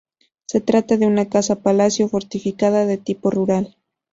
[0.47, 3.77] Se trata de una casa-palacio fortificada de tipo rural.